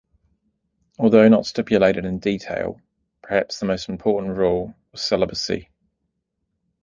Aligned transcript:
Although 0.97 1.29
not 1.29 1.45
stipulated 1.45 2.05
in 2.05 2.17
detail, 2.17 2.81
perhaps 3.21 3.59
the 3.59 3.67
most 3.67 3.87
important 3.87 4.35
rule 4.35 4.73
was 4.91 5.03
celibacy. 5.03 5.69